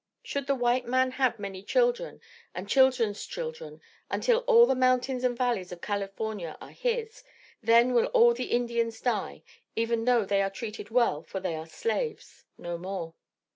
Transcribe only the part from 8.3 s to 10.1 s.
the Indians die, even